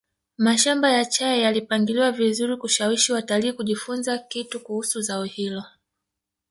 [0.37, 5.63] mashamba ya chai yalipangiliwa vizuri kushawishi watalii kujifunza kitu kuhusu zao hilo